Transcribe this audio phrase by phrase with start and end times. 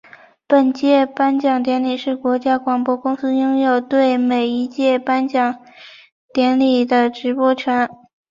[0.47, 5.63] 本届颁奖典礼是国家广播公司拥有对每一届颁奖
[6.33, 7.87] 典礼的直播权。